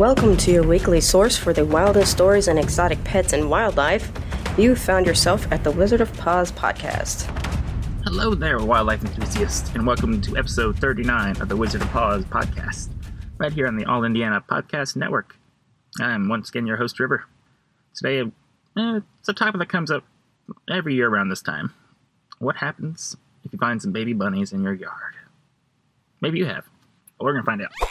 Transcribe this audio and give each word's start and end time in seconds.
Welcome 0.00 0.38
to 0.38 0.50
your 0.50 0.62
weekly 0.62 1.02
source 1.02 1.36
for 1.36 1.52
the 1.52 1.66
wildest 1.66 2.10
stories 2.10 2.48
and 2.48 2.58
exotic 2.58 3.04
pets 3.04 3.34
and 3.34 3.50
wildlife. 3.50 4.10
You 4.56 4.74
found 4.74 5.04
yourself 5.04 5.46
at 5.52 5.62
the 5.62 5.70
Wizard 5.70 6.00
of 6.00 6.10
Paws 6.14 6.50
podcast. 6.50 7.24
Hello 8.04 8.34
there, 8.34 8.60
wildlife 8.60 9.04
enthusiasts, 9.04 9.70
and 9.74 9.86
welcome 9.86 10.22
to 10.22 10.38
episode 10.38 10.78
39 10.78 11.42
of 11.42 11.50
the 11.50 11.56
Wizard 11.56 11.82
of 11.82 11.88
Paws 11.88 12.24
podcast, 12.24 12.88
right 13.36 13.52
here 13.52 13.66
on 13.66 13.76
the 13.76 13.84
All 13.84 14.02
Indiana 14.04 14.42
Podcast 14.48 14.96
Network. 14.96 15.36
I'm 16.00 16.30
once 16.30 16.48
again 16.48 16.66
your 16.66 16.78
host, 16.78 16.98
River. 16.98 17.26
Today, 17.94 18.20
eh, 18.78 19.00
it's 19.18 19.28
a 19.28 19.34
topic 19.34 19.58
that 19.58 19.68
comes 19.68 19.90
up 19.90 20.04
every 20.70 20.94
year 20.94 21.10
around 21.10 21.28
this 21.28 21.42
time. 21.42 21.74
What 22.38 22.56
happens 22.56 23.18
if 23.44 23.52
you 23.52 23.58
find 23.58 23.82
some 23.82 23.92
baby 23.92 24.14
bunnies 24.14 24.50
in 24.54 24.62
your 24.62 24.72
yard? 24.72 25.16
Maybe 26.22 26.38
you 26.38 26.46
have. 26.46 26.64
But 27.18 27.26
we're 27.26 27.32
going 27.32 27.44
to 27.44 27.46
find 27.46 27.60
out. 27.60 27.90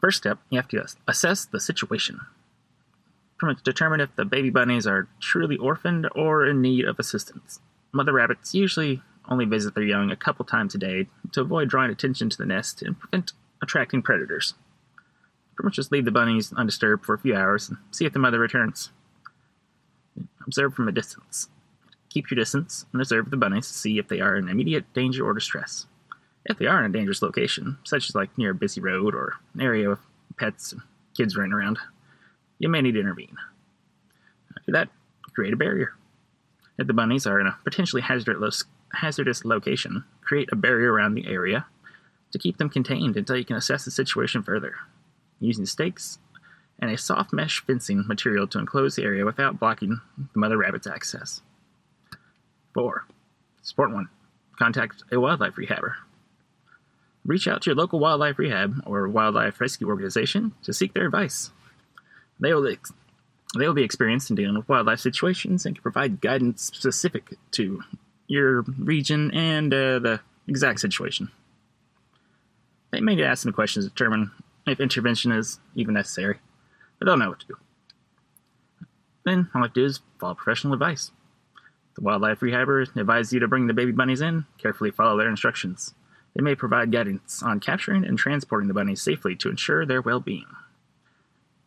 First 0.00 0.18
step, 0.18 0.38
you 0.50 0.58
have 0.58 0.68
to 0.68 0.84
assess 1.08 1.44
the 1.44 1.60
situation. 1.60 2.20
Pretty 3.38 3.54
much 3.54 3.62
determine 3.64 4.00
if 4.00 4.14
the 4.16 4.24
baby 4.24 4.50
bunnies 4.50 4.86
are 4.86 5.08
truly 5.20 5.56
orphaned 5.56 6.08
or 6.14 6.46
in 6.46 6.60
need 6.60 6.84
of 6.84 6.98
assistance. 6.98 7.60
Mother 7.92 8.12
rabbits 8.12 8.54
usually 8.54 9.02
only 9.28 9.44
visit 9.44 9.74
their 9.74 9.84
young 9.84 10.10
a 10.10 10.16
couple 10.16 10.44
times 10.44 10.74
a 10.74 10.78
day 10.78 11.08
to 11.32 11.40
avoid 11.40 11.68
drawing 11.68 11.90
attention 11.90 12.30
to 12.30 12.36
the 12.36 12.46
nest 12.46 12.82
and 12.82 12.98
prevent 12.98 13.32
attracting 13.62 14.02
predators. 14.02 14.54
Pretty 15.54 15.66
much 15.66 15.76
just 15.76 15.92
leave 15.92 16.04
the 16.04 16.10
bunnies 16.10 16.52
undisturbed 16.52 17.04
for 17.04 17.14
a 17.14 17.18
few 17.18 17.34
hours 17.34 17.68
and 17.68 17.78
see 17.90 18.04
if 18.04 18.12
the 18.12 18.18
mother 18.18 18.38
returns. 18.38 18.90
Observe 20.46 20.74
from 20.74 20.88
a 20.88 20.92
distance. 20.92 21.48
Keep 22.10 22.30
your 22.30 22.36
distance 22.36 22.86
and 22.92 23.00
observe 23.00 23.30
the 23.30 23.36
bunnies 23.36 23.66
to 23.68 23.74
see 23.74 23.98
if 23.98 24.08
they 24.08 24.20
are 24.20 24.36
in 24.36 24.48
immediate 24.48 24.92
danger 24.92 25.24
or 25.24 25.34
distress. 25.34 25.86
If 26.48 26.58
they 26.58 26.66
are 26.66 26.78
in 26.78 26.90
a 26.90 26.96
dangerous 26.96 27.22
location, 27.22 27.78
such 27.84 28.08
as 28.08 28.14
like 28.14 28.36
near 28.38 28.50
a 28.50 28.54
busy 28.54 28.80
road 28.80 29.14
or 29.14 29.34
an 29.54 29.60
area 29.60 29.88
with 29.88 29.98
pets 30.38 30.72
and 30.72 30.80
kids 31.16 31.36
running 31.36 31.52
around, 31.52 31.78
you 32.58 32.68
may 32.68 32.80
need 32.80 32.92
to 32.92 33.00
intervene. 33.00 33.36
After 34.56 34.72
that, 34.72 34.88
create 35.34 35.52
a 35.52 35.56
barrier. 35.56 35.94
If 36.78 36.86
the 36.86 36.94
bunnies 36.94 37.26
are 37.26 37.40
in 37.40 37.46
a 37.46 37.58
potentially 37.64 38.02
hazardous, 38.02 38.64
location, 39.44 40.04
create 40.22 40.48
a 40.52 40.56
barrier 40.56 40.92
around 40.92 41.14
the 41.14 41.26
area 41.26 41.66
to 42.32 42.38
keep 42.38 42.58
them 42.58 42.70
contained 42.70 43.16
until 43.16 43.36
you 43.36 43.44
can 43.44 43.56
assess 43.56 43.84
the 43.84 43.90
situation 43.90 44.42
further, 44.42 44.76
using 45.40 45.66
stakes 45.66 46.18
and 46.78 46.90
a 46.90 46.98
soft 46.98 47.32
mesh 47.32 47.64
fencing 47.66 48.06
material 48.06 48.46
to 48.46 48.58
enclose 48.58 48.96
the 48.96 49.02
area 49.02 49.24
without 49.24 49.58
blocking 49.58 50.00
the 50.16 50.38
mother 50.38 50.58
rabbit's 50.58 50.86
access. 50.86 51.40
4. 52.74 53.04
Support 53.62 53.92
1. 53.92 54.08
Contact 54.58 55.02
a 55.10 55.18
wildlife 55.18 55.54
rehabber. 55.54 55.94
Reach 57.26 57.48
out 57.48 57.62
to 57.62 57.70
your 57.70 57.76
local 57.76 57.98
wildlife 57.98 58.38
rehab 58.38 58.82
or 58.86 59.08
wildlife 59.08 59.60
rescue 59.60 59.88
organization 59.88 60.52
to 60.62 60.72
seek 60.72 60.94
their 60.94 61.06
advice. 61.06 61.50
They 62.38 62.54
will, 62.54 62.68
ex- 62.68 62.92
they 63.58 63.66
will 63.66 63.74
be 63.74 63.82
experienced 63.82 64.30
in 64.30 64.36
dealing 64.36 64.56
with 64.56 64.68
wildlife 64.68 65.00
situations 65.00 65.66
and 65.66 65.74
can 65.74 65.82
provide 65.82 66.20
guidance 66.20 66.70
specific 66.72 67.34
to 67.52 67.82
your 68.28 68.62
region 68.78 69.32
and 69.32 69.74
uh, 69.74 69.98
the 69.98 70.20
exact 70.46 70.80
situation. 70.80 71.30
They 72.92 73.00
may 73.00 73.20
ask 73.22 73.42
some 73.42 73.52
questions 73.52 73.84
to 73.84 73.90
determine 73.90 74.30
if 74.66 74.78
intervention 74.78 75.32
is 75.32 75.58
even 75.74 75.94
necessary, 75.94 76.38
but 76.98 77.06
they'll 77.06 77.16
know 77.16 77.30
what 77.30 77.40
to 77.40 77.46
do. 77.46 77.56
Then 79.24 79.50
all 79.54 79.62
I 79.62 79.64
have 79.66 79.74
to 79.74 79.80
do 79.80 79.86
is 79.86 80.00
follow 80.20 80.34
professional 80.34 80.74
advice. 80.74 81.10
The 81.96 82.02
wildlife 82.02 82.40
rehabber 82.40 82.96
advises 82.96 83.32
you 83.32 83.40
to 83.40 83.48
bring 83.48 83.66
the 83.66 83.74
baby 83.74 83.90
bunnies 83.90 84.20
in, 84.20 84.46
carefully 84.58 84.92
follow 84.92 85.16
their 85.16 85.28
instructions. 85.28 85.94
They 86.36 86.42
may 86.42 86.54
provide 86.54 86.92
guidance 86.92 87.42
on 87.42 87.60
capturing 87.60 88.04
and 88.04 88.18
transporting 88.18 88.68
the 88.68 88.74
bunnies 88.74 89.00
safely 89.00 89.34
to 89.36 89.48
ensure 89.48 89.86
their 89.86 90.02
well 90.02 90.20
being. 90.20 90.44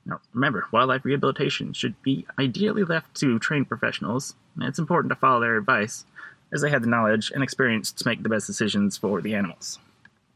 Now, 0.05 0.21
remember, 0.31 0.67
wildlife 0.71 1.03
rehabilitation 1.03 1.73
should 1.73 1.99
be 2.03 2.27
ideally 2.37 2.83
left 2.83 3.15
to 3.15 3.39
trained 3.39 3.67
professionals, 3.67 4.35
and 4.55 4.63
it's 4.63 4.77
important 4.77 5.09
to 5.09 5.15
follow 5.15 5.39
their 5.39 5.57
advice 5.57 6.05
as 6.53 6.61
they 6.61 6.69
have 6.69 6.83
the 6.83 6.87
knowledge 6.87 7.31
and 7.31 7.41
experience 7.41 7.91
to 7.93 8.07
make 8.07 8.21
the 8.21 8.29
best 8.29 8.45
decisions 8.45 8.95
for 8.95 9.21
the 9.21 9.33
animals. 9.33 9.79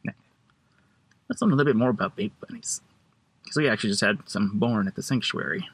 Now, 0.04 0.14
let's 1.30 1.40
learn 1.40 1.52
a 1.52 1.56
little 1.56 1.72
bit 1.72 1.78
more 1.78 1.92
about 1.92 2.16
baby 2.16 2.34
bunnies, 2.48 2.82
because 3.44 3.58
we 3.58 3.70
actually 3.70 3.92
just 3.92 4.02
had 4.02 4.18
some 4.26 4.58
born 4.58 4.88
at 4.88 4.96
the 4.96 5.04
sanctuary 5.04 5.70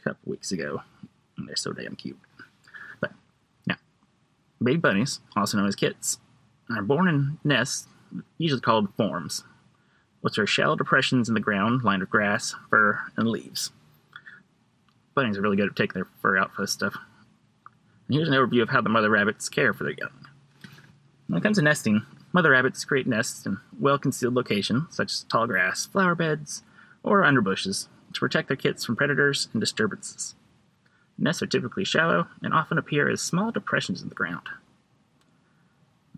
a 0.00 0.02
couple 0.02 0.30
weeks 0.30 0.52
ago, 0.52 0.82
and 1.38 1.48
they're 1.48 1.56
so 1.56 1.72
damn 1.72 1.96
cute. 1.96 2.18
But, 3.00 3.12
now, 3.66 3.76
baby 4.62 4.78
bunnies, 4.78 5.20
also 5.34 5.56
known 5.56 5.66
as 5.66 5.76
kits, 5.76 6.18
are 6.70 6.82
born 6.82 7.08
in 7.08 7.38
nests, 7.44 7.86
usually 8.38 8.60
called 8.60 8.94
forms, 8.96 9.44
which 10.20 10.38
are 10.38 10.46
shallow 10.46 10.76
depressions 10.76 11.28
in 11.28 11.34
the 11.34 11.40
ground 11.40 11.82
lined 11.84 12.00
with 12.00 12.10
grass, 12.10 12.54
fur, 12.70 13.00
and 13.16 13.28
leaves. 13.28 13.70
Bunnies 15.14 15.38
are 15.38 15.42
really 15.42 15.56
good 15.56 15.68
at 15.68 15.76
taking 15.76 15.94
their 15.94 16.08
fur 16.20 16.36
out 16.36 16.52
for 16.54 16.62
this 16.62 16.72
stuff. 16.72 16.96
And 18.08 18.16
here's 18.16 18.28
an 18.28 18.34
overview 18.34 18.62
of 18.62 18.70
how 18.70 18.80
the 18.80 18.88
mother 18.88 19.10
rabbits 19.10 19.48
care 19.48 19.72
for 19.72 19.84
their 19.84 19.94
young. 19.94 20.26
When 21.26 21.38
it 21.38 21.42
comes 21.42 21.58
to 21.58 21.62
nesting, 21.62 22.02
mother 22.32 22.50
rabbits 22.50 22.84
create 22.84 23.06
nests 23.06 23.46
in 23.46 23.58
well 23.78 23.98
concealed 23.98 24.34
locations, 24.34 24.94
such 24.94 25.12
as 25.12 25.24
tall 25.24 25.46
grass, 25.46 25.86
flower 25.86 26.14
beds, 26.14 26.62
or 27.02 27.24
under 27.24 27.40
bushes, 27.40 27.88
to 28.12 28.20
protect 28.20 28.48
their 28.48 28.56
kits 28.56 28.84
from 28.84 28.96
predators 28.96 29.48
and 29.52 29.60
disturbances. 29.60 30.34
Nests 31.16 31.42
are 31.42 31.46
typically 31.46 31.84
shallow 31.84 32.26
and 32.42 32.52
often 32.52 32.76
appear 32.76 33.08
as 33.08 33.20
small 33.20 33.52
depressions 33.52 34.02
in 34.02 34.08
the 34.08 34.14
ground. 34.14 34.48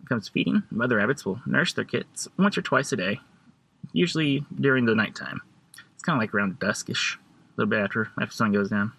Comes 0.09 0.29
feeding, 0.29 0.63
mother 0.71 0.97
rabbits 0.97 1.27
will 1.27 1.41
nurse 1.47 1.73
their 1.73 1.85
kits 1.85 2.29
once 2.39 2.57
or 2.57 2.63
twice 2.63 2.93
a 2.93 2.97
day, 2.97 3.21
usually 3.93 4.45
during 4.59 4.85
the 4.85 4.95
nighttime. 4.95 5.41
It's 5.95 6.03
kind 6.03 6.17
of 6.17 6.21
like 6.21 6.33
around 6.33 6.61
duskish, 6.61 7.17
a 7.17 7.19
little 7.57 7.71
bit 7.71 7.81
after 7.81 8.11
after 8.21 8.35
sun 8.35 8.53
goes 8.53 8.71
down. 8.71 8.93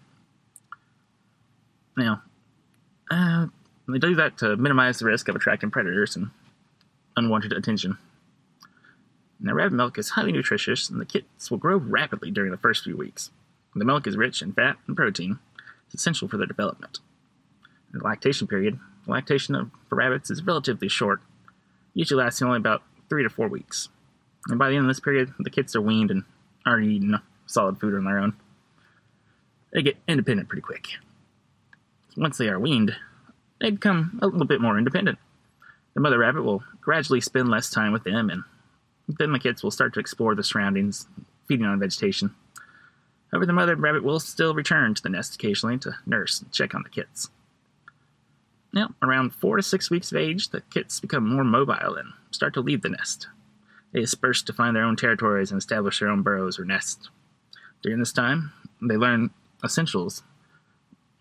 Now, 1.95 2.21
uh, 3.09 3.47
they 3.87 3.99
do 3.99 4.15
that 4.15 4.37
to 4.39 4.57
minimize 4.57 4.99
the 4.99 5.05
risk 5.05 5.29
of 5.29 5.35
attracting 5.35 5.71
predators 5.71 6.17
and 6.17 6.29
unwanted 7.15 7.53
attention. 7.53 7.97
Now, 9.39 9.53
rabbit 9.53 9.73
milk 9.73 9.97
is 9.97 10.09
highly 10.09 10.31
nutritious, 10.33 10.89
and 10.89 10.99
the 10.99 11.05
kits 11.05 11.49
will 11.49 11.57
grow 11.57 11.77
rapidly 11.77 12.31
during 12.31 12.51
the 12.51 12.57
first 12.57 12.83
few 12.83 12.97
weeks. 12.97 13.31
The 13.75 13.85
milk 13.85 14.07
is 14.07 14.17
rich 14.17 14.41
in 14.41 14.51
fat 14.51 14.77
and 14.87 14.95
protein. 14.95 15.39
It's 15.85 16.01
essential 16.01 16.27
for 16.27 16.37
their 16.37 16.47
development. 16.47 16.99
In 17.93 17.99
the 17.99 18.05
lactation 18.05 18.47
period, 18.47 18.79
lactation 19.07 19.71
for 19.87 19.95
rabbits 19.95 20.29
is 20.29 20.43
relatively 20.43 20.87
short, 20.87 21.21
usually 21.93 22.23
lasting 22.23 22.47
only 22.47 22.57
about 22.57 22.83
three 23.09 23.23
to 23.23 23.29
four 23.29 23.47
weeks. 23.47 23.89
And 24.47 24.59
by 24.59 24.69
the 24.69 24.75
end 24.75 24.85
of 24.85 24.89
this 24.89 24.99
period, 24.99 25.33
the 25.39 25.49
kits 25.49 25.75
are 25.75 25.81
weaned 25.81 26.11
and 26.11 26.23
are 26.65 26.79
eating 26.79 27.15
solid 27.45 27.79
food 27.79 27.95
on 27.95 28.05
their 28.05 28.19
own. 28.19 28.33
They 29.73 29.81
get 29.81 29.97
independent 30.07 30.49
pretty 30.49 30.61
quick. 30.61 30.87
Once 32.15 32.37
they 32.37 32.47
are 32.47 32.59
weaned, 32.59 32.95
they 33.59 33.71
become 33.71 34.19
a 34.21 34.27
little 34.27 34.47
bit 34.47 34.61
more 34.61 34.77
independent. 34.77 35.19
The 35.93 36.01
mother 36.01 36.19
rabbit 36.19 36.43
will 36.43 36.63
gradually 36.81 37.21
spend 37.21 37.49
less 37.49 37.69
time 37.69 37.91
with 37.91 38.03
them, 38.03 38.29
and 38.29 38.43
then 39.07 39.31
the 39.31 39.39
kits 39.39 39.63
will 39.63 39.71
start 39.71 39.93
to 39.93 39.99
explore 39.99 40.35
the 40.35 40.43
surroundings, 40.43 41.07
feeding 41.47 41.65
on 41.65 41.79
vegetation. 41.79 42.35
However, 43.31 43.45
the 43.45 43.53
mother 43.53 43.75
rabbit 43.75 44.03
will 44.03 44.19
still 44.19 44.53
return 44.53 44.93
to 44.93 45.03
the 45.03 45.09
nest 45.09 45.35
occasionally 45.35 45.77
to 45.79 45.95
nurse 46.05 46.41
and 46.41 46.51
check 46.51 46.73
on 46.73 46.83
the 46.83 46.89
kits. 46.89 47.29
Now, 48.73 48.93
around 49.01 49.33
four 49.33 49.57
to 49.57 49.63
six 49.63 49.89
weeks 49.89 50.11
of 50.11 50.17
age, 50.17 50.49
the 50.49 50.61
kits 50.61 50.99
become 50.99 51.27
more 51.27 51.43
mobile 51.43 51.95
and 51.95 52.13
start 52.31 52.53
to 52.55 52.61
leave 52.61 52.81
the 52.81 52.89
nest. 52.89 53.27
They 53.91 54.01
disperse 54.01 54.43
to 54.43 54.53
find 54.53 54.75
their 54.75 54.83
own 54.83 54.95
territories 54.95 55.51
and 55.51 55.57
establish 55.57 55.99
their 55.99 56.09
own 56.09 56.21
burrows 56.21 56.59
or 56.59 56.65
nests. 56.65 57.09
During 57.81 57.99
this 57.99 58.11
time, 58.11 58.51
they 58.81 58.97
learn 58.97 59.31
essentials, 59.63 60.23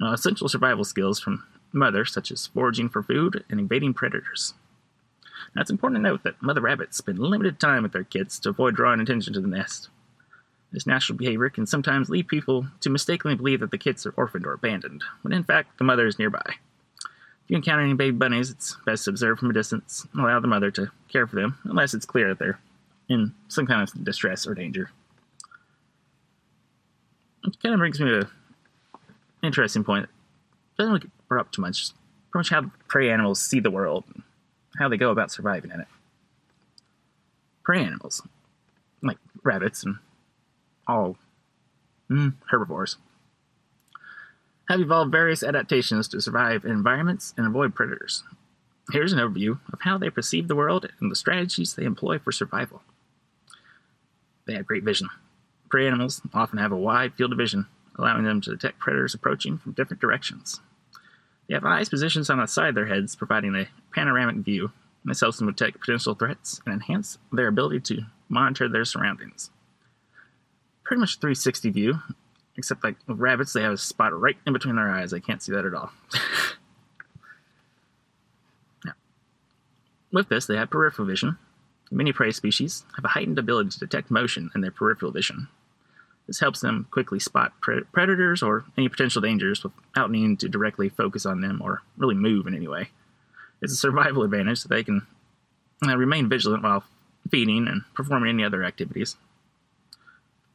uh, 0.03 0.13
essential 0.13 0.49
survival 0.49 0.85
skills 0.85 1.21
from 1.21 1.45
mother, 1.73 2.05
such 2.05 2.31
as 2.31 2.49
foraging 2.49 2.89
for 2.89 3.03
food 3.03 3.45
and 3.49 3.61
evading 3.61 3.95
predators. 3.95 4.55
Now, 5.55 5.63
it's 5.63 5.71
important 5.71 6.03
to 6.03 6.11
note 6.11 6.23
that 6.25 6.43
mother 6.43 6.61
rabbits 6.61 6.97
spend 6.97 7.19
limited 7.19 7.61
time 7.61 7.83
with 7.83 7.93
their 7.93 8.05
kits 8.05 8.39
to 8.41 8.51
avoid 8.51 8.75
drawing 8.75 9.01
attention 9.01 9.33
to 9.35 9.41
the 9.41 9.49
nest. 9.49 9.89
This 10.73 10.87
natural 10.87 11.17
behavior 11.17 11.49
can 11.49 11.67
sometimes 11.67 12.11
lead 12.11 12.29
people 12.29 12.67
to 12.81 12.91
mistakenly 12.91 13.37
believe 13.37 13.61
that 13.61 13.71
the 13.71 13.79
kits 13.79 14.05
are 14.05 14.15
orphaned 14.17 14.47
or 14.47 14.53
abandoned, 14.53 15.05
when 15.23 15.33
in 15.33 15.45
fact 15.45 15.79
the 15.79 15.85
mother 15.85 16.07
is 16.07 16.19
nearby. 16.19 16.57
If 17.47 17.51
you 17.51 17.57
encounter 17.59 17.85
any 17.85 17.95
baby 17.95 18.17
bunnies, 18.17 18.51
it's 18.51 18.77
best 18.85 19.05
to 19.05 19.11
observe 19.11 19.39
from 19.39 19.51
a 19.51 19.53
distance 19.53 20.05
and 20.13 20.21
allow 20.21 20.41
the 20.41 20.49
mother 20.49 20.73
to 20.73 20.91
care 21.09 21.29
for 21.29 21.37
them, 21.37 21.59
unless 21.63 21.95
it's 21.95 22.05
clear 22.05 22.31
that 22.31 22.41
they're 22.41 22.59
in 23.09 23.33
some 23.47 23.69
kind 23.69 23.83
of 23.89 24.05
distress 24.05 24.49
or 24.49 24.55
danger. 24.55 24.91
It 27.45 27.57
kind 27.63 27.73
of 27.73 27.79
brings 27.79 28.01
me 28.01 28.09
to 28.09 28.19
an 28.23 28.29
interesting 29.45 29.85
point. 29.85 30.07
It 30.07 30.79
doesn't 30.79 30.93
really 30.93 31.07
brought 31.29 31.43
up 31.43 31.53
too 31.53 31.63
much. 31.63 31.91
Pretty 32.33 32.41
much 32.41 32.51
how 32.51 32.69
prey 32.89 33.11
animals 33.11 33.41
see 33.41 33.61
the 33.61 33.71
world 33.71 34.03
how 34.79 34.89
they 34.89 34.97
go 34.97 35.11
about 35.11 35.31
surviving 35.31 35.71
in 35.71 35.81
it. 35.81 35.89
Prey 37.63 37.83
animals, 37.83 38.23
like 39.03 39.19
rabbits 39.43 39.83
and 39.83 39.97
all 40.87 41.17
mm, 42.11 42.35
herbivores, 42.51 42.97
have 44.69 44.81
evolved 44.81 45.13
various 45.13 45.43
adaptations 45.43 46.09
to 46.09 46.21
survive 46.21 46.65
in 46.65 46.71
environments 46.71 47.35
and 47.37 47.47
avoid 47.47 47.75
predators. 47.75 48.25
Here's 48.93 49.13
an 49.13 49.19
overview 49.19 49.59
of 49.73 49.81
how 49.83 49.99
they 49.99 50.11
perceive 50.11 50.49
the 50.49 50.57
world 50.57 50.89
and 51.01 51.11
the 51.11 51.17
strategies 51.17 51.75
they 51.75 51.85
employ 51.85 52.19
for 52.19 52.33
survival. 52.33 52.83
They 54.47 54.55
have 54.55 54.67
great 54.67 54.85
vision. 54.85 55.09
Prey 55.69 55.87
animals 55.87 56.21
often 56.33 56.59
have 56.59 56.71
a 56.71 56.77
wide 56.77 57.15
field 57.15 57.33
of 57.33 57.39
vision, 57.39 57.67
allowing 57.97 58.25
them 58.25 58.41
to 58.43 58.51
detect 58.51 58.79
predators 58.79 59.15
approaching 59.15 59.59
from 59.59 59.73
different 59.73 60.01
directions. 60.01 60.61
They 61.49 61.55
have 61.55 61.65
eyes 61.65 61.89
positioned 61.89 62.29
on 62.31 62.39
the 62.39 62.47
side 62.47 62.71
of 62.71 62.75
their 62.75 62.87
heads, 62.87 63.17
providing 63.17 63.55
a 63.55 63.69
panoramic 63.93 64.37
view. 64.37 64.73
This 65.05 65.21
helps 65.21 65.39
them 65.39 65.47
detect 65.47 65.81
potential 65.81 66.15
threats 66.15 66.61
and 66.65 66.75
enhance 66.75 67.19
their 67.33 67.49
ability 67.49 67.81
to 67.81 68.07
monitor 68.29 68.69
their 68.69 68.85
surroundings. 68.85 69.51
Pretty 70.85 71.01
much 71.01 71.19
360 71.19 71.71
view, 71.71 72.01
except 72.59 72.85
like 72.85 72.97
with 73.07 73.19
rabbits, 73.19 73.53
they 73.53 73.63
have 73.63 73.73
a 73.73 73.79
spot 73.79 74.19
right 74.19 74.37
in 74.47 74.53
between 74.53 74.77
their 74.77 74.91
eyes. 74.91 75.13
I 75.13 75.21
can't 75.21 75.43
see 75.43 75.53
that 75.53 75.65
at 75.65 75.75
all. 75.75 75.91
now, 78.85 78.93
with 80.13 80.29
this, 80.29 80.47
they 80.47 80.57
have 80.57 80.71
peripheral 80.71 81.09
vision. 81.09 81.39
Many 81.91 82.13
prey 82.13 82.33
species 82.33 82.85
have 82.97 83.05
a 83.05 83.09
heightened 83.09 83.39
ability 83.39 83.71
to 83.71 83.79
detect 83.79 84.11
motion 84.11 84.51
in 84.55 84.61
their 84.61 84.71
peripheral 84.71 85.13
vision. 85.13 85.49
This 86.27 86.41
helps 86.41 86.61
them 86.61 86.89
quickly 86.91 87.21
spot 87.21 87.53
pre- 87.61 87.85
predators 87.93 88.43
or 88.43 88.65
any 88.77 88.89
potential 88.89 89.23
dangers 89.23 89.63
without 89.63 90.11
needing 90.11 90.37
to 90.39 90.49
directly 90.49 90.89
focus 90.89 91.25
on 91.25 91.41
them 91.41 91.61
or 91.63 91.83
really 91.97 92.17
move 92.17 92.47
in 92.47 92.55
any 92.55 92.67
way. 92.67 92.91
It's 93.63 93.73
a 93.73 93.77
survival 93.77 94.25
advantage 94.25 94.59
so 94.59 94.69
they 94.69 94.83
can 94.83 95.07
uh, 95.87 95.97
remain 95.97 96.29
vigilant 96.29 96.65
while 96.65 96.85
feeding 97.31 97.69
and 97.69 97.83
performing 97.95 98.31
any 98.31 98.45
other 98.45 98.65
activities. 98.65 99.17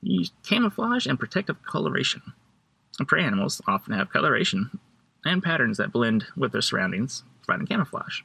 Use 0.02 0.32
camouflage 0.44 1.06
and 1.06 1.20
protective 1.20 1.64
coloration. 1.64 2.22
Prey 3.08 3.24
animals 3.24 3.62
often 3.68 3.94
have 3.94 4.12
coloration 4.12 4.80
and 5.24 5.44
patterns 5.44 5.78
that 5.78 5.92
blend 5.92 6.26
with 6.36 6.52
their 6.52 6.62
surroundings, 6.62 7.24
providing 7.46 7.68
camouflage. 7.68 8.22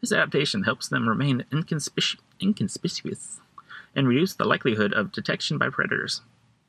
This 0.00 0.12
adaptation 0.12 0.62
helps 0.62 0.88
them 0.88 1.08
remain 1.08 1.44
inconspic- 1.50 2.18
inconspicuous 2.40 3.40
and 3.94 4.06
reduce 4.06 4.34
the 4.34 4.44
likelihood 4.44 4.92
of 4.92 5.12
detection 5.12 5.58
by 5.58 5.70
predators. 5.70 6.20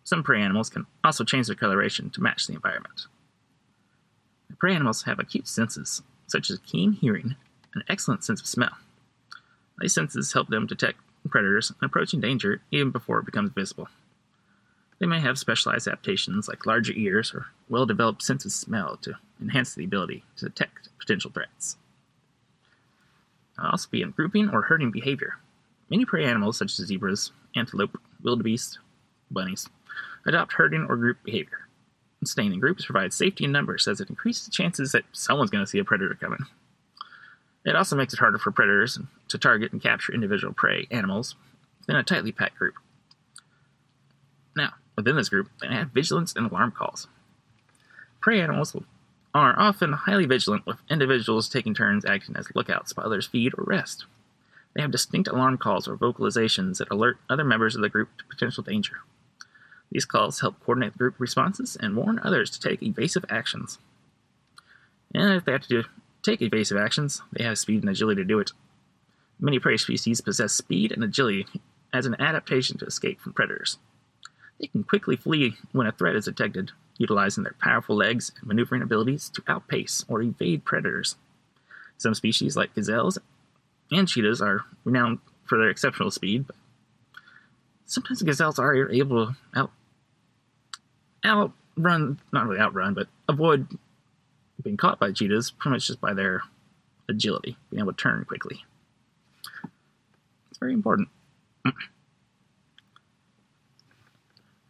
Some 0.03 0.23
prey 0.23 0.41
animals 0.41 0.69
can 0.69 0.85
also 1.03 1.23
change 1.23 1.47
their 1.47 1.55
coloration 1.55 2.09
to 2.11 2.23
match 2.23 2.47
the 2.47 2.53
environment. 2.53 3.07
Prey 4.57 4.73
animals 4.73 5.03
have 5.03 5.19
acute 5.19 5.47
senses, 5.47 6.01
such 6.25 6.49
as 6.49 6.59
keen 6.59 6.93
hearing 6.93 7.35
and 7.73 7.83
an 7.83 7.83
excellent 7.89 8.23
sense 8.23 8.41
of 8.41 8.47
smell. 8.47 8.77
These 9.79 9.93
senses 9.93 10.33
help 10.33 10.47
them 10.47 10.65
detect 10.65 10.99
predators 11.29 11.69
and 11.69 11.83
approaching 11.83 12.21
danger 12.21 12.61
even 12.71 12.89
before 12.89 13.19
it 13.19 13.25
becomes 13.25 13.51
visible. 13.51 13.89
They 14.99 15.05
may 15.05 15.19
have 15.19 15.38
specialized 15.38 15.88
adaptations 15.88 16.47
like 16.47 16.65
larger 16.65 16.94
ears 16.94 17.33
or 17.33 17.47
well 17.69 17.85
developed 17.85 18.23
sense 18.23 18.45
of 18.45 18.51
smell 18.51 18.97
to 18.97 19.13
enhance 19.41 19.75
the 19.75 19.85
ability 19.85 20.23
to 20.38 20.45
detect 20.45 20.89
potential 20.99 21.31
threats. 21.31 21.77
Also 23.59 23.89
be 23.89 24.01
in 24.01 24.11
grouping 24.11 24.49
or 24.49 24.63
herding 24.63 24.91
behavior. 24.91 25.35
Many 25.89 26.05
prey 26.05 26.25
animals, 26.25 26.57
such 26.57 26.79
as 26.79 26.85
zebras, 26.85 27.31
antelope, 27.55 27.99
wildebeest, 28.21 28.79
bunnies, 29.31 29.67
adopt 30.25 30.53
herding 30.53 30.85
or 30.88 30.95
group 30.95 31.17
behavior. 31.23 31.67
Staying 32.23 32.53
in 32.53 32.59
groups 32.59 32.85
provides 32.85 33.15
safety 33.15 33.45
in 33.45 33.51
numbers 33.51 33.88
as 33.88 34.01
it 34.01 34.09
increases 34.09 34.45
the 34.45 34.51
chances 34.51 34.91
that 34.91 35.05
someone's 35.11 35.51
going 35.51 35.63
to 35.63 35.69
see 35.69 35.79
a 35.79 35.83
predator 35.83 36.15
coming. 36.15 36.45
It 37.65 37.75
also 37.75 37.95
makes 37.95 38.13
it 38.13 38.19
harder 38.19 38.38
for 38.38 38.51
predators 38.51 38.99
to 39.27 39.38
target 39.38 39.71
and 39.71 39.81
capture 39.81 40.13
individual 40.13 40.53
prey 40.53 40.88
animals 40.89 41.35
than 41.85 41.95
a 41.95 42.03
tightly 42.03 42.31
packed 42.31 42.57
group. 42.57 42.75
Within 44.97 45.15
this 45.15 45.29
group, 45.29 45.49
they 45.61 45.67
have 45.67 45.91
vigilance 45.91 46.33
and 46.35 46.51
alarm 46.51 46.71
calls. 46.71 47.07
Prey 48.19 48.41
animals 48.41 48.75
are 49.33 49.57
often 49.57 49.94
highly 49.94 50.25
vigilant, 50.25 50.65
with 50.65 50.79
individuals 50.89 51.47
taking 51.47 51.75
turns 51.75 52.03
acting 52.03 52.35
as 52.35 52.53
lookouts 52.55 52.97
while 52.97 53.05
others 53.05 53.27
feed 53.27 53.53
or 53.57 53.63
rest. 53.63 54.05
They 54.73 54.81
have 54.81 54.91
distinct 54.91 55.27
alarm 55.27 55.59
calls 55.59 55.88
or 55.88 55.95
vocalizations 55.95 56.79
that 56.79 56.91
alert 56.91 57.19
other 57.29 57.44
members 57.44 57.75
of 57.75 57.81
the 57.81 57.89
group 57.89 58.09
to 58.17 58.25
potential 58.25 58.63
danger. 58.63 58.97
These 59.91 60.05
calls 60.05 60.41
help 60.41 60.59
coordinate 60.65 60.97
group 60.97 61.15
responses 61.19 61.77
and 61.79 61.95
warn 61.95 62.19
others 62.23 62.49
to 62.51 62.59
take 62.59 62.81
evasive 62.81 63.25
actions. 63.29 63.77
And 65.13 65.33
if 65.33 65.45
they 65.45 65.51
have 65.51 65.61
to 65.61 65.69
do, 65.69 65.83
take 66.23 66.41
evasive 66.41 66.77
actions, 66.77 67.21
they 67.31 67.44
have 67.44 67.57
speed 67.57 67.81
and 67.81 67.89
agility 67.89 68.21
to 68.21 68.27
do 68.27 68.39
it. 68.39 68.51
Many 69.39 69.59
prey 69.59 69.77
species 69.77 70.21
possess 70.21 70.53
speed 70.53 70.91
and 70.91 71.03
agility 71.03 71.45
as 71.94 72.05
an 72.05 72.19
adaptation 72.19 72.77
to 72.79 72.85
escape 72.85 73.21
from 73.21 73.33
predators. 73.33 73.77
They 74.59 74.68
can 74.68 74.83
quickly 74.83 75.15
flee 75.15 75.56
when 75.71 75.88
a 75.88 75.92
threat 75.92 76.15
is 76.15 76.25
detected, 76.25 76.71
utilizing 76.98 77.44
their 77.44 77.56
powerful 77.59 77.95
legs 77.95 78.31
and 78.39 78.48
maneuvering 78.48 78.81
abilities 78.81 79.30
to 79.30 79.44
outpace 79.48 80.04
or 80.07 80.21
evade 80.21 80.66
predators. 80.66 81.16
Some 81.97 82.16
species, 82.16 82.56
like 82.56 82.73
gazelles 82.73 83.18
and 83.92 84.07
cheetahs, 84.07 84.42
are 84.42 84.66
renowned 84.83 85.19
for 85.45 85.57
their 85.57 85.69
exceptional 85.69 86.11
speed, 86.11 86.47
but 86.47 86.56
sometimes 87.85 88.21
gazelles 88.21 88.59
are 88.59 88.92
able 88.92 89.28
to 89.28 89.35
out 89.56 89.71
outrun, 91.26 92.19
not 92.31 92.47
really 92.47 92.59
outrun, 92.59 92.94
but 92.94 93.07
avoid 93.28 93.68
being 94.64 94.78
caught 94.78 94.99
by 94.99 95.11
cheetahs 95.11 95.52
pretty 95.52 95.73
much 95.73 95.87
just 95.87 96.02
by 96.02 96.14
their 96.14 96.42
agility, 97.09 97.57
being 97.69 97.81
able 97.81 97.94
to 97.94 97.97
turn 97.97 98.26
quickly. 98.26 98.66
It's 100.49 100.59
very 100.59 100.73
important. 100.73 101.09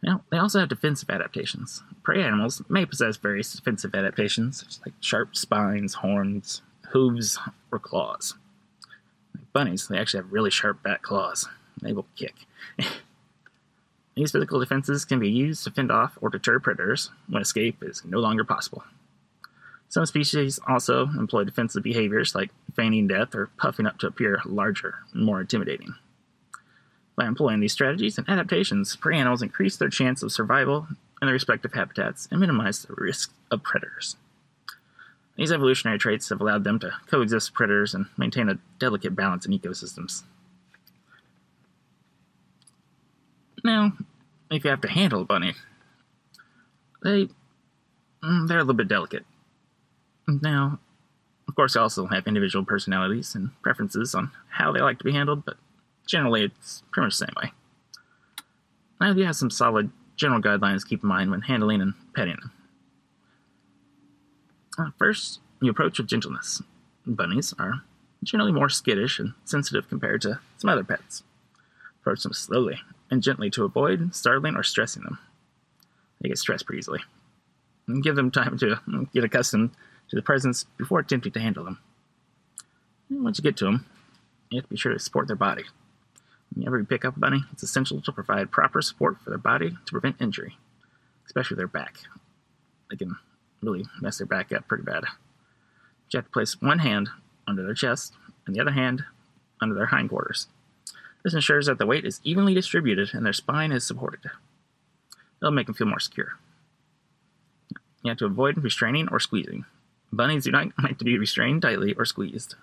Now, 0.02 0.22
they 0.30 0.38
also 0.38 0.60
have 0.60 0.68
defensive 0.68 1.10
adaptations. 1.10 1.82
Prey 2.02 2.22
animals 2.22 2.62
may 2.68 2.86
possess 2.86 3.16
various 3.16 3.52
defensive 3.52 3.94
adaptations, 3.94 4.60
such 4.60 4.68
as 4.68 4.80
like 4.86 4.94
sharp 5.00 5.34
spines, 5.34 5.94
horns, 5.94 6.62
hooves, 6.90 7.38
or 7.72 7.78
claws. 7.78 8.34
Like 9.34 9.52
bunnies, 9.52 9.88
they 9.88 9.98
actually 9.98 10.22
have 10.22 10.32
really 10.32 10.50
sharp 10.50 10.82
back 10.82 11.02
claws. 11.02 11.48
They 11.82 11.92
will 11.92 12.06
kick. 12.16 12.34
These 14.14 14.32
physical 14.32 14.58
defenses 14.58 15.04
can 15.04 15.20
be 15.20 15.30
used 15.30 15.62
to 15.64 15.70
fend 15.70 15.92
off 15.92 16.18
or 16.20 16.28
deter 16.28 16.58
predators 16.58 17.10
when 17.28 17.42
escape 17.42 17.82
is 17.82 18.04
no 18.04 18.18
longer 18.18 18.44
possible. 18.44 18.82
Some 19.88 20.06
species 20.06 20.58
also 20.66 21.06
employ 21.06 21.44
defensive 21.44 21.82
behaviors 21.82 22.34
like 22.34 22.50
feigning 22.74 23.06
death 23.06 23.34
or 23.34 23.48
puffing 23.56 23.86
up 23.86 23.98
to 23.98 24.06
appear 24.06 24.40
larger 24.44 24.96
and 25.14 25.24
more 25.24 25.40
intimidating. 25.40 25.94
By 27.18 27.26
employing 27.26 27.58
these 27.58 27.72
strategies 27.72 28.16
and 28.16 28.28
adaptations, 28.28 28.94
prey 28.94 29.18
animals 29.18 29.42
increase 29.42 29.76
their 29.76 29.88
chance 29.88 30.22
of 30.22 30.30
survival 30.30 30.86
in 31.20 31.26
their 31.26 31.32
respective 31.32 31.72
habitats 31.72 32.28
and 32.30 32.38
minimize 32.38 32.82
the 32.82 32.94
risk 32.96 33.32
of 33.50 33.64
predators. 33.64 34.14
These 35.34 35.50
evolutionary 35.50 35.98
traits 35.98 36.28
have 36.28 36.40
allowed 36.40 36.62
them 36.62 36.78
to 36.78 36.92
coexist 37.08 37.50
with 37.50 37.56
predators 37.56 37.92
and 37.92 38.06
maintain 38.16 38.48
a 38.48 38.60
delicate 38.78 39.16
balance 39.16 39.44
in 39.44 39.52
ecosystems. 39.52 40.22
Now, 43.64 43.94
if 44.48 44.62
you 44.62 44.70
have 44.70 44.82
to 44.82 44.88
handle 44.88 45.22
a 45.22 45.24
bunny, 45.24 45.54
they 47.02 47.30
mm, 48.22 48.46
they're 48.46 48.58
a 48.58 48.62
little 48.62 48.74
bit 48.74 48.86
delicate. 48.86 49.26
Now, 50.28 50.78
of 51.48 51.56
course, 51.56 51.74
they 51.74 51.80
also 51.80 52.06
have 52.06 52.28
individual 52.28 52.64
personalities 52.64 53.34
and 53.34 53.50
preferences 53.60 54.14
on 54.14 54.30
how 54.50 54.70
they 54.70 54.80
like 54.80 54.98
to 54.98 55.04
be 55.04 55.12
handled, 55.12 55.44
but 55.44 55.56
generally 56.08 56.42
it's 56.42 56.82
pretty 56.90 57.06
much 57.06 57.18
the 57.18 57.26
same 57.26 57.34
way. 57.40 57.52
Now 59.00 59.12
you 59.12 59.24
have 59.24 59.36
some 59.36 59.50
solid 59.50 59.90
general 60.16 60.42
guidelines 60.42 60.80
to 60.80 60.88
keep 60.88 61.04
in 61.04 61.08
mind 61.08 61.30
when 61.30 61.42
handling 61.42 61.80
and 61.80 61.94
petting 62.14 62.36
them. 62.40 62.50
Uh, 64.76 64.90
first, 64.98 65.40
you 65.60 65.70
approach 65.70 65.98
with 65.98 66.08
gentleness. 66.08 66.62
Bunnies 67.06 67.54
are 67.58 67.82
generally 68.24 68.52
more 68.52 68.68
skittish 68.68 69.18
and 69.18 69.34
sensitive 69.44 69.88
compared 69.88 70.22
to 70.22 70.40
some 70.56 70.70
other 70.70 70.84
pets. 70.84 71.22
Approach 72.00 72.22
them 72.22 72.32
slowly 72.32 72.80
and 73.10 73.22
gently 73.22 73.50
to 73.50 73.64
avoid 73.64 74.14
startling 74.14 74.56
or 74.56 74.62
stressing 74.62 75.02
them. 75.04 75.18
They 76.20 76.28
get 76.28 76.38
stressed 76.38 76.66
pretty 76.66 76.78
easily. 76.78 77.00
And 77.86 78.02
give 78.02 78.16
them 78.16 78.30
time 78.30 78.58
to 78.58 78.78
get 79.14 79.24
accustomed 79.24 79.70
to 80.10 80.16
the 80.16 80.22
presence 80.22 80.64
before 80.76 80.98
attempting 80.98 81.32
to 81.32 81.40
handle 81.40 81.64
them. 81.64 81.78
And 83.08 83.24
once 83.24 83.38
you 83.38 83.42
get 83.42 83.56
to 83.58 83.64
them, 83.64 83.86
you 84.50 84.58
have 84.58 84.64
to 84.64 84.70
be 84.70 84.76
sure 84.76 84.92
to 84.92 84.98
support 84.98 85.26
their 85.26 85.36
body. 85.36 85.64
Whenever 86.54 86.78
you 86.78 86.84
pick 86.84 87.04
up 87.04 87.16
a 87.16 87.20
bunny, 87.20 87.44
it's 87.52 87.62
essential 87.62 88.00
to 88.00 88.12
provide 88.12 88.50
proper 88.50 88.82
support 88.82 89.20
for 89.20 89.30
their 89.30 89.38
body 89.38 89.70
to 89.70 89.92
prevent 89.92 90.20
injury, 90.20 90.56
especially 91.26 91.56
their 91.56 91.68
back. 91.68 91.98
They 92.90 92.96
can 92.96 93.16
really 93.62 93.84
mess 94.00 94.18
their 94.18 94.26
back 94.26 94.52
up 94.52 94.66
pretty 94.66 94.84
bad. 94.84 95.04
You 96.10 96.18
have 96.18 96.24
to 96.24 96.30
place 96.30 96.60
one 96.60 96.78
hand 96.78 97.10
under 97.46 97.62
their 97.62 97.74
chest 97.74 98.14
and 98.46 98.56
the 98.56 98.60
other 98.60 98.70
hand 98.72 99.04
under 99.60 99.74
their 99.74 99.86
hindquarters. 99.86 100.48
This 101.22 101.34
ensures 101.34 101.66
that 101.66 101.78
the 101.78 101.86
weight 101.86 102.04
is 102.04 102.20
evenly 102.24 102.54
distributed 102.54 103.10
and 103.12 103.26
their 103.26 103.32
spine 103.32 103.72
is 103.72 103.86
supported. 103.86 104.30
It'll 105.40 105.52
make 105.52 105.66
them 105.66 105.74
feel 105.74 105.86
more 105.86 106.00
secure. 106.00 106.38
You 108.02 108.10
have 108.10 108.18
to 108.18 108.26
avoid 108.26 108.62
restraining 108.62 109.08
or 109.10 109.20
squeezing. 109.20 109.64
Bunnies 110.12 110.44
do 110.44 110.50
not 110.50 110.68
like 110.82 110.98
to 110.98 111.04
be 111.04 111.18
restrained 111.18 111.62
tightly 111.62 111.94
or 111.94 112.04
squeezed. 112.04 112.54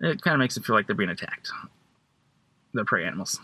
It 0.00 0.20
kind 0.22 0.34
of 0.34 0.40
makes 0.40 0.54
them 0.54 0.64
feel 0.64 0.76
like 0.76 0.86
they're 0.86 0.96
being 0.96 1.10
attacked. 1.10 1.50
They're 2.74 2.84
prey 2.84 3.04
animals. 3.04 3.40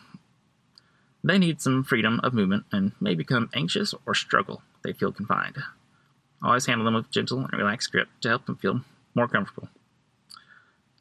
They 1.22 1.38
need 1.38 1.60
some 1.60 1.84
freedom 1.84 2.20
of 2.22 2.34
movement 2.34 2.64
and 2.72 2.92
may 3.00 3.14
become 3.14 3.48
anxious 3.54 3.94
or 4.06 4.14
struggle 4.14 4.62
they 4.82 4.92
feel 4.92 5.12
confined. 5.12 5.56
Always 6.42 6.66
handle 6.66 6.84
them 6.84 6.94
with 6.94 7.10
gentle 7.10 7.40
and 7.40 7.52
relaxed 7.52 7.92
grip 7.92 8.08
to 8.22 8.28
help 8.28 8.46
them 8.46 8.56
feel 8.56 8.80
more 9.14 9.28
comfortable. 9.28 9.68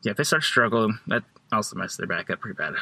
Yeah, 0.02 0.12
if 0.12 0.18
they 0.18 0.24
start 0.24 0.44
struggling, 0.44 1.00
that 1.08 1.24
also 1.52 1.76
messes 1.76 1.98
their 1.98 2.08
back 2.08 2.30
up 2.30 2.42
pretty 2.42 2.58
bad. 2.58 2.76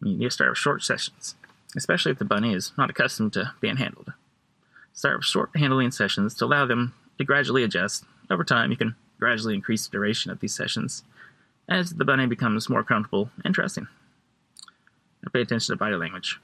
You 0.00 0.16
need 0.16 0.24
to 0.24 0.30
start 0.30 0.50
with 0.50 0.58
short 0.58 0.82
sessions, 0.82 1.34
especially 1.76 2.12
if 2.12 2.18
the 2.18 2.24
bunny 2.24 2.54
is 2.54 2.72
not 2.78 2.90
accustomed 2.90 3.32
to 3.34 3.52
being 3.60 3.76
handled. 3.76 4.12
Start 4.92 5.18
with 5.18 5.26
short 5.26 5.50
handling 5.56 5.90
sessions 5.90 6.34
to 6.34 6.44
allow 6.44 6.66
them 6.66 6.94
to 7.18 7.24
gradually 7.24 7.64
adjust. 7.64 8.04
Over 8.30 8.44
time, 8.44 8.70
you 8.70 8.76
can 8.76 8.94
gradually 9.18 9.54
increase 9.54 9.86
the 9.86 9.92
duration 9.92 10.30
of 10.30 10.38
these 10.38 10.54
sessions 10.54 11.02
as 11.68 11.90
the 11.90 12.04
bunny 12.04 12.26
becomes 12.26 12.68
more 12.68 12.82
comfortable 12.82 13.30
and 13.44 13.54
trusting. 13.54 13.86
Now 15.22 15.30
pay 15.32 15.42
attention 15.42 15.72
to 15.72 15.78
body 15.78 15.96
language. 15.96 16.40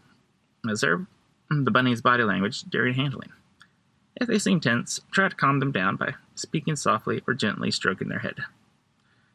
Observe 0.69 1.07
the 1.51 1.71
bunny's 1.71 2.01
body 2.01 2.25
language 2.25 2.63
during 2.63 2.95
handling. 2.95 3.31
If 4.17 4.29
they 4.29 4.39
seem 4.39 4.61
tense, 4.61 5.01
try 5.11 5.29
to 5.29 5.35
calm 5.35 5.59
them 5.61 5.73
down 5.73 5.97
by 5.97 6.15
speaking 6.35 6.77
softly 6.77 7.23
or 7.27 7.35
gently 7.35 7.71
stroking 7.71 8.09
their 8.09 8.21
head. 8.21 8.37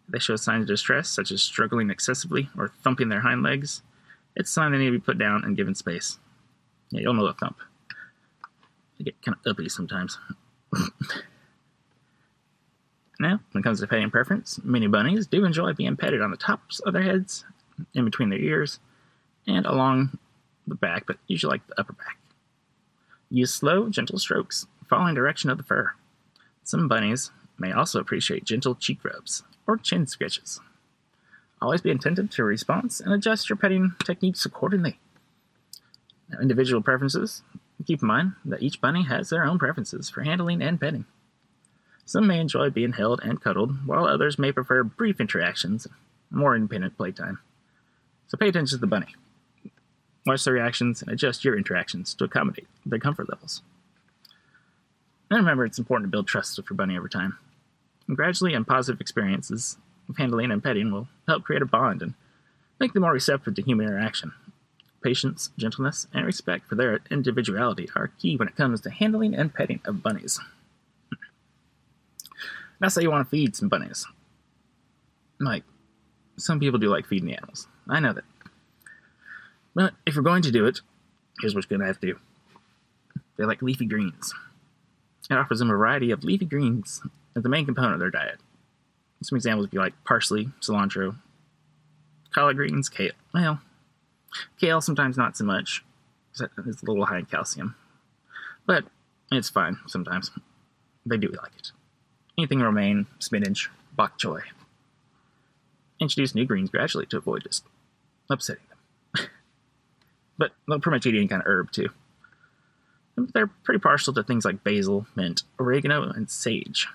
If 0.08 0.14
they 0.14 0.20
show 0.20 0.36
signs 0.36 0.64
of 0.64 0.68
distress, 0.68 1.10
such 1.10 1.32
as 1.32 1.44
struggling 1.44 1.90
excessively 1.90 2.50
or 2.58 2.72
thumping 2.84 3.10
their 3.10 3.22
hind 3.22 3.44
legs, 3.44 3.82
it's 4.36 4.50
a 4.50 4.54
sign 4.54 4.72
they 4.72 4.78
need 4.78 4.86
to 4.86 4.92
be 4.92 5.00
put 5.00 5.18
down 5.18 5.44
and 5.44 5.58
given 5.58 5.76
space. 5.76 6.18
Yeah, 6.92 7.02
you'll 7.02 7.14
know 7.14 7.26
a 7.26 7.34
thump. 7.34 7.58
They 8.98 9.06
get 9.06 9.22
kind 9.22 9.38
of 9.38 9.52
uppity 9.52 9.70
sometimes. 9.70 10.18
when 13.60 13.64
it 13.66 13.68
comes 13.68 13.82
to 13.82 13.88
petting 13.88 14.10
preference, 14.10 14.58
many 14.64 14.88
bunnies 14.88 15.28
do 15.28 15.44
enjoy 15.44 15.74
being 15.74 15.98
petted 15.98 16.22
on 16.22 16.32
the 16.32 16.38
tops 16.38 16.80
of 16.80 16.94
their 16.94 17.04
heads, 17.04 17.44
in 17.94 18.06
between 18.06 18.30
their 18.30 18.40
ears, 18.40 18.80
and 19.46 19.66
along 19.66 20.18
the 20.66 20.76
back, 20.76 21.06
but 21.06 21.18
usually 21.28 21.56
like 21.56 21.68
the 21.68 21.78
upper 21.78 21.92
back. 21.92 22.18
Use 23.30 23.54
slow, 23.54 23.90
gentle 23.90 24.18
strokes, 24.18 24.66
following 24.88 25.14
direction 25.14 25.50
of 25.50 25.58
the 25.58 25.64
fur. 25.66 25.92
Some 26.64 26.88
bunnies 26.88 27.32
may 27.58 27.74
also 27.74 28.00
appreciate 28.00 28.46
gentle 28.46 28.76
cheek 28.76 29.04
rubs 29.04 29.44
or 29.68 29.76
chin 29.76 30.08
scratches. 30.08 30.62
Always 31.62 31.82
be 31.82 31.92
attentive 31.92 32.30
to 32.30 32.46
response 32.46 33.02
and 33.02 33.14
adjust 33.14 33.50
your 33.50 33.58
petting 33.58 33.92
techniques 34.06 34.46
accordingly. 34.46 35.00
Now, 36.30 36.40
individual 36.40 36.82
preferences. 36.82 37.42
Keep 37.86 38.04
in 38.04 38.08
mind 38.08 38.34
that 38.46 38.64
each 38.64 38.80
bunny 38.80 39.04
has 39.04 39.30
their 39.30 39.44
own 39.44 39.60
preferences 39.60 40.10
for 40.10 40.24
handling 40.24 40.62
and 40.62 40.80
petting. 40.80 41.06
Some 42.10 42.26
may 42.26 42.40
enjoy 42.40 42.72
being 42.72 42.94
held 42.94 43.22
and 43.22 43.40
cuddled, 43.40 43.86
while 43.86 44.08
others 44.08 44.40
may 44.40 44.52
prefer 44.52 44.84
brief 44.84 45.22
interactions, 45.22 45.86
more 46.32 46.56
independent 46.56 46.98
playtime. 46.98 47.38
So 48.26 48.36
pay 48.36 48.48
attention 48.48 48.78
to 48.78 48.82
the 48.82 48.88
bunny. 48.88 49.14
Watch 50.26 50.44
their 50.44 50.56
reactions 50.56 51.04
and 51.04 51.12
adjust 51.12 51.46
your 51.46 51.56
interactions 51.56 52.16
to 52.16 52.24
accommodate 52.24 52.68
their 52.84 52.98
comfort 52.98 53.30
levels. 53.30 53.62
And 55.30 55.38
remember, 55.38 55.66
it's 55.66 55.78
important 55.78 56.08
to 56.08 56.12
build 56.12 56.28
trust 56.28 56.58
with 56.58 56.68
your 56.72 56.78
bunny 56.78 56.98
over 56.98 57.08
time. 57.08 57.38
And 58.08 58.18
gradually 58.18 58.56
and 58.56 58.66
positive 58.66 59.00
experiences 59.00 59.78
of 60.10 60.18
handling 60.18 60.50
and 60.50 60.64
petting 60.64 60.92
will 60.92 61.10
help 61.28 61.44
create 61.44 61.62
a 61.62 61.68
bond 61.68 62.02
and 62.02 62.16
make 62.80 62.94
them 62.94 63.04
more 63.04 63.14
receptive 63.14 63.54
to 63.54 63.62
human 63.62 63.86
interaction. 63.86 64.32
Patience, 65.04 65.52
gentleness, 65.60 66.08
and 66.12 66.26
respect 66.26 66.70
for 66.70 66.74
their 66.74 67.02
individuality 67.12 67.88
are 67.96 68.10
key 68.20 68.36
when 68.36 68.48
it 68.48 68.56
comes 68.56 68.82
to 68.82 68.90
handling 68.90 69.36
and 69.36 69.54
petting 69.54 69.80
of 69.86 70.02
bunnies. 70.02 70.40
Now, 72.82 72.88
how 72.90 73.02
you 73.02 73.12
want 73.12 73.26
to 73.26 73.30
feed 73.30 73.56
some 73.56 73.70
bunnies. 73.70 74.06
Like, 75.40 75.64
some 76.38 76.60
people 76.60 76.80
do 76.80 76.90
like 76.90 77.06
feeding 77.06 77.28
the 77.28 77.36
animals. 77.36 77.68
I 77.90 78.00
know 78.00 78.14
that. 78.14 78.24
But 79.76 79.94
if 80.06 80.16
you're 80.16 80.24
going 80.24 80.42
to 80.44 80.52
do 80.52 80.66
it, 80.66 80.82
here's 81.42 81.54
what 81.54 81.66
you're 81.70 81.78
going 81.78 81.86
to 81.86 81.94
have 81.94 82.00
to 82.02 82.08
do. 82.14 82.20
They 83.38 83.46
like 83.46 83.62
leafy 83.62 83.86
greens. 83.86 84.34
It 85.30 85.36
offers 85.36 85.60
them 85.60 85.70
a 85.70 85.76
variety 85.76 86.12
of 86.12 86.24
leafy 86.24 86.46
greens 86.46 87.02
as 87.36 87.44
the 87.44 87.50
main 87.50 87.66
component 87.66 87.94
of 87.94 88.00
their 88.00 88.10
diet. 88.10 88.40
Some 89.22 89.36
examples 89.36 89.66
would 89.66 89.72
be 89.72 89.78
like 89.78 89.94
parsley, 90.06 90.50
cilantro, 90.62 91.16
collard 92.34 92.58
greens, 92.58 92.90
kale. 92.90 93.12
Well, 93.34 93.60
kale 94.60 94.82
sometimes 94.82 95.18
not 95.18 95.38
so 95.38 95.44
much. 95.44 95.84
It's 96.32 96.42
a 96.42 96.86
little 96.86 97.06
high 97.06 97.20
in 97.20 97.26
calcium. 97.26 97.76
But 98.66 98.86
it's 99.32 99.50
fine 99.50 99.78
sometimes. 99.88 100.32
They 101.06 101.18
do 101.18 101.28
like 101.28 101.52
it. 101.58 101.72
Anything 102.40 102.62
romaine, 102.62 103.06
spinach, 103.20 103.70
bok 103.98 104.18
choy. 104.18 104.40
Introduce 106.00 106.34
new 106.34 106.46
greens 106.46 106.70
gradually 106.70 107.06
to 107.08 107.18
avoid 107.18 107.44
just 107.44 107.66
upsetting 108.30 108.64
them. 108.70 109.28
but 110.38 110.54
they'll 110.66 110.80
pretty 110.80 110.96
much 110.96 111.06
eat 111.06 111.16
any 111.16 111.28
kind 111.28 111.42
of 111.42 111.48
herb 111.48 111.74
too. 111.74 111.90
They're 113.18 113.52
pretty 113.66 113.82
partial 113.82 114.14
to 114.14 114.24
things 114.24 114.46
like 114.46 114.64
basil, 114.64 115.06
mint, 115.18 115.44
oregano, 115.60 116.04
and 116.04 116.32
sage. 116.32 116.88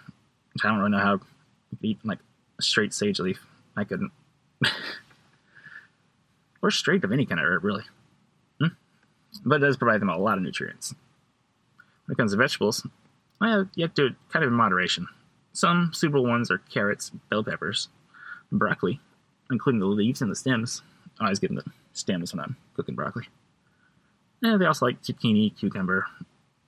I 0.65 0.69
don't 0.69 0.79
really 0.79 0.93
know 0.93 0.99
how 0.99 1.13
you 1.13 1.21
eat 1.83 1.99
like 2.05 2.21
a 2.59 2.63
straight 2.63 2.95
sage 2.95 3.21
leaf. 3.21 3.45
I 3.77 3.85
couldn't. 3.85 4.13
or 6.63 6.71
straight 6.71 7.05
of 7.05 7.13
any 7.13 7.27
kind 7.27 7.39
of 7.39 7.47
herb, 7.47 7.65
really. 7.65 7.85
Hmm? 8.59 8.69
But 9.45 9.57
it 9.57 9.67
does 9.67 9.77
provide 9.77 10.01
them 10.01 10.09
a 10.09 10.17
lot 10.17 10.39
of 10.39 10.43
nutrients. 10.43 10.95
When 12.07 12.15
it 12.15 12.17
comes 12.17 12.33
to 12.33 12.39
vegetables, 12.39 12.87
you 13.43 13.83
have 13.83 13.93
to 13.93 13.95
do 13.95 14.07
it 14.07 14.15
kind 14.33 14.43
of 14.43 14.51
in 14.51 14.57
moderation. 14.57 15.07
Some 15.54 15.92
super 15.94 16.20
ones 16.20 16.50
are 16.50 16.58
carrots, 16.58 17.11
bell 17.30 17.44
peppers, 17.44 17.88
broccoli, 18.50 19.00
including 19.50 19.78
the 19.78 19.87
leaves 19.87 20.20
and 20.20 20.30
the 20.30 20.37
stems. 20.37 20.82
I 21.20 21.25
always 21.25 21.38
give 21.38 21.50
them 21.50 21.62
the 21.64 21.73
stems 21.92 22.34
when 22.34 22.40
I'm 22.40 22.56
cooking 22.75 22.96
broccoli. 22.96 23.28
And 24.42 24.61
they 24.61 24.66
also 24.66 24.84
like 24.84 25.00
zucchini, 25.00 25.56
cucumber, 25.56 26.06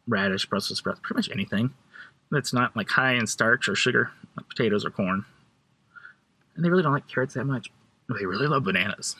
radish, 0.06 0.46
Brussels 0.46 0.78
sprouts, 0.78 1.00
pretty 1.02 1.18
much 1.18 1.30
anything 1.30 1.74
that's 2.30 2.52
not 2.52 2.76
like 2.76 2.88
high 2.88 3.14
in 3.14 3.26
starch 3.26 3.68
or 3.68 3.74
sugar, 3.74 4.12
like 4.36 4.48
potatoes 4.48 4.84
or 4.84 4.90
corn. 4.90 5.24
And 6.54 6.64
they 6.64 6.70
really 6.70 6.84
don't 6.84 6.92
like 6.92 7.08
carrots 7.08 7.34
that 7.34 7.44
much. 7.44 7.70
They 8.08 8.24
really 8.24 8.46
love 8.46 8.64
bananas. 8.64 9.16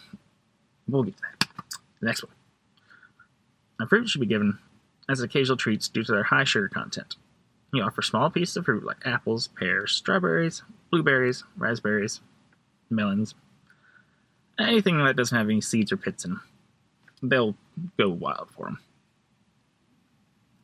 We'll 0.89 1.03
get 1.03 1.17
to 1.17 1.23
that. 1.23 1.49
The 2.01 2.07
next 2.07 2.23
one. 2.23 2.33
Now, 3.81 3.87
fruit 3.87 4.09
should 4.09 4.21
be 4.21 4.27
given 4.29 4.59
as 5.09 5.21
occasional 5.21 5.57
treats 5.57 5.89
due 5.89 6.05
to 6.05 6.13
their 6.13 6.23
high 6.23 6.45
sugar 6.45 6.69
content. 6.69 7.17
You 7.77 7.83
offer 7.83 8.03
small 8.03 8.31
pieces 8.31 8.57
of 8.57 8.65
fruit 8.65 8.85
like 8.85 9.05
apples, 9.05 9.49
pears, 9.49 9.93
strawberries, 9.93 10.63
blueberries, 10.91 11.45
raspberries, 11.57 12.21
melons, 12.89 13.35
anything 14.59 15.05
that 15.05 15.17
doesn't 15.17 15.37
have 15.37 15.49
any 15.49 15.61
seeds 15.61 15.93
or 15.93 15.97
pits 15.97 16.25
in 16.25 16.33
them. 16.33 16.43
They'll 17.23 17.55
go 17.99 18.09
wild 18.09 18.49
for 18.51 18.65
them. 18.65 18.79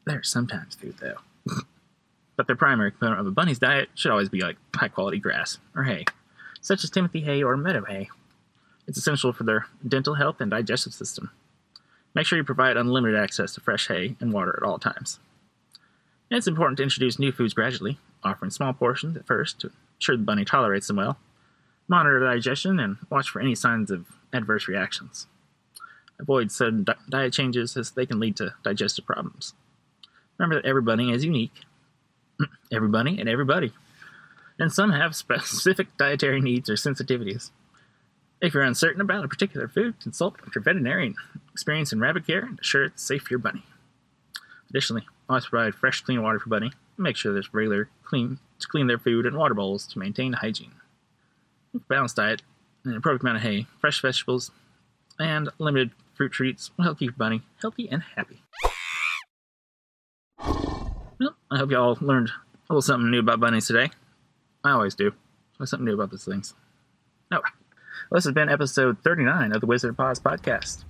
There's 0.07 0.29
sometimes 0.29 0.75
food 0.75 0.97
though. 1.01 1.19
but 2.37 2.47
their 2.47 2.57
primary 2.57 2.91
component 2.91 3.21
of 3.21 3.27
a 3.27 3.31
bunny's 3.31 3.59
diet 3.59 3.91
should 3.95 4.11
always 4.11 4.29
be 4.29 4.41
like 4.41 4.57
high 4.75 4.89
quality 4.89 5.19
grass 5.19 5.59
or 5.77 5.85
hay, 5.85 6.07
such 6.61 6.83
as 6.83 6.91
Timothy 6.91 7.21
hay 7.21 7.43
or 7.43 7.57
meadow 7.57 7.85
hay. 7.85 8.09
It's 8.87 8.99
essential 8.99 9.33
for 9.33 9.45
their 9.45 9.67
dental 9.87 10.15
health 10.15 10.41
and 10.41 10.51
digestive 10.51 10.95
system. 10.95 11.31
Make 12.15 12.27
sure 12.27 12.39
you 12.39 12.45
provide 12.45 12.77
unlimited 12.77 13.19
access 13.19 13.55
to 13.55 13.61
fresh 13.61 13.89
hay 13.89 14.17
and 14.19 14.33
water 14.33 14.55
at 14.57 14.67
all 14.67 14.79
times. 14.79 15.19
And 16.33 16.39
it's 16.39 16.47
important 16.47 16.79
to 16.79 16.83
introduce 16.83 17.19
new 17.19 17.31
foods 17.31 17.53
gradually, 17.53 17.99
offering 18.25 18.51
small 18.51 18.73
portions 18.73 19.19
at 19.19 19.27
first 19.27 19.61
to 19.61 19.71
ensure 19.99 20.17
the 20.17 20.23
bunny 20.23 20.47
tolerates 20.47 20.87
them 20.87 20.97
well. 20.97 21.19
Monitor 21.89 22.21
digestion 22.21 22.81
and 22.81 22.97
watch 23.11 23.29
for 23.29 23.43
any 23.43 23.55
signs 23.55 23.91
of 23.91 24.07
adverse 24.33 24.67
reactions. 24.67 25.27
Avoid 26.19 26.51
sudden 26.51 26.85
di- 26.85 26.95
diet 27.07 27.35
changes 27.35 27.77
as 27.77 27.91
they 27.91 28.07
can 28.07 28.19
lead 28.19 28.37
to 28.37 28.55
digestive 28.65 29.05
problems. 29.05 29.53
Remember 30.39 30.55
that 30.55 30.67
every 30.67 30.81
bunny 30.81 31.13
is 31.13 31.23
unique. 31.23 31.53
every 32.73 32.89
bunny 32.89 33.21
and 33.21 33.29
everybody. 33.29 33.75
And 34.59 34.73
some 34.73 34.91
have 34.91 35.15
specific 35.15 35.95
dietary 35.99 36.41
needs 36.41 36.71
or 36.71 36.77
sensitivities. 36.77 37.51
If 38.41 38.55
you're 38.55 38.63
uncertain 38.63 39.03
about 39.03 39.27
a 39.27 39.29
particular 39.29 39.69
food, 39.69 40.01
consult 40.01 40.43
with 40.43 40.55
your 40.55 40.65
veterinarian 40.65 41.15
experienced 41.53 41.93
in 41.93 42.01
rabbit 42.01 42.27
care 42.27 42.41
and 42.41 42.59
assure 42.59 42.85
it's 42.85 43.03
safe 43.03 43.25
for 43.25 43.35
your 43.35 43.39
bunny. 43.39 43.67
Additionally, 44.71 45.07
always 45.33 45.47
provide 45.47 45.75
fresh, 45.75 46.01
clean 46.01 46.23
water 46.23 46.39
for 46.39 46.49
bunny 46.49 46.73
make 46.99 47.17
sure 47.17 47.33
there's 47.33 47.53
regular 47.53 47.89
clean 48.05 48.39
to 48.59 48.69
clean 48.69 48.87
their 48.87 48.99
food 48.99 49.27
and 49.27 49.37
water 49.37 49.55
bowls 49.55 49.87
to 49.87 49.99
maintain 49.99 50.35
hygiene. 50.35 50.73
Balanced 51.89 52.17
diet 52.17 52.43
and 52.85 52.93
an 52.93 52.99
appropriate 52.99 53.23
amount 53.23 53.37
of 53.39 53.43
hay, 53.43 53.67
fresh 53.81 54.01
vegetables, 54.01 54.51
and 55.19 55.49
limited 55.59 55.91
fruit 56.15 56.33
treats 56.33 56.71
will 56.77 56.85
help 56.85 56.99
keep 56.99 57.17
bunny 57.17 57.43
healthy 57.61 57.89
and 57.91 58.03
happy. 58.17 58.43
Well, 60.39 61.37
I 61.51 61.59
hope 61.59 61.71
you 61.71 61.79
all 61.79 61.99
learned 62.01 62.29
a 62.29 62.73
little 62.73 62.83
something 62.83 63.11
new 63.11 63.21
about 63.21 63.41
bunnies 63.41 63.67
today. 63.67 63.91
I 64.65 64.73
always 64.73 64.95
do. 64.95 65.13
There's 65.59 65.71
something 65.71 65.87
new 65.87 65.95
about 65.95 66.11
these 66.11 66.25
things. 66.25 66.55
Oh, 67.33 67.41
well, 68.11 68.19
this 68.19 68.25
has 68.25 68.35
been 68.35 68.49
episode 68.49 68.99
39 69.03 69.53
of 69.53 69.61
the 69.61 69.67
Wizard 69.67 69.91
of 69.91 69.97
Paws 69.97 70.21
podcast. 70.21 70.85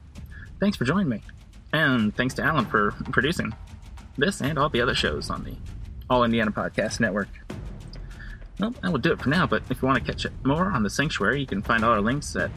Thanks 0.61 0.77
for 0.77 0.85
joining 0.85 1.09
me. 1.09 1.23
And 1.73 2.15
thanks 2.15 2.35
to 2.35 2.43
Alan 2.43 2.67
for 2.67 2.93
producing 3.13 3.55
this 4.16 4.40
and 4.40 4.59
all 4.59 4.69
the 4.69 4.81
other 4.81 4.95
shows 4.95 5.31
on 5.31 5.45
the 5.45 5.54
All 6.11 6.25
Indiana 6.25 6.50
Podcast 6.50 7.00
Network. 7.00 7.28
Well, 8.59 8.75
that 8.83 8.92
will 8.92 8.99
do 8.99 9.12
it 9.12 9.21
for 9.21 9.28
now, 9.28 9.47
but 9.47 9.62
if 9.71 9.83
you 9.83 9.88
want 9.88 10.04
to 10.04 10.12
catch 10.12 10.26
more 10.45 10.66
on 10.66 10.83
the 10.83 10.90
Sanctuary, 10.90 11.40
you 11.40 11.47
can 11.47 11.62
find 11.62 11.85
all 11.85 11.92
our 11.92 12.00
links 12.00 12.37
at 12.37 12.50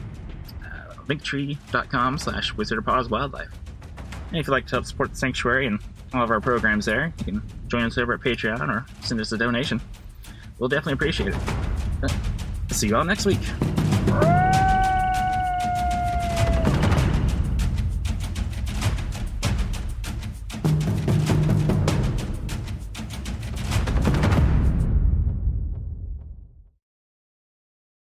uh, 0.62 0.94
linktree.com 1.08 2.18
slash 2.18 2.54
Wizard 2.54 2.78
of 2.78 2.84
Paws 2.84 3.08
Wildlife. 3.08 3.50
And 4.28 4.38
if 4.38 4.46
you'd 4.46 4.52
like 4.52 4.66
to 4.66 4.76
help 4.76 4.86
support 4.86 5.10
the 5.10 5.16
Sanctuary 5.16 5.66
and 5.66 5.80
all 6.12 6.22
of 6.22 6.30
our 6.30 6.40
programs 6.40 6.84
there, 6.86 7.12
you 7.18 7.24
can 7.24 7.42
join 7.68 7.84
us 7.84 7.98
over 7.98 8.12
at 8.12 8.20
Patreon 8.20 8.68
or 8.68 8.86
send 9.02 9.20
us 9.20 9.32
a 9.32 9.38
donation. 9.38 9.80
We'll 10.58 10.68
definitely 10.68 10.94
appreciate 10.94 11.34
it. 11.34 12.12
See 12.70 12.88
you 12.88 12.96
all 12.96 13.04
next 13.04 13.26
week. 13.26 13.40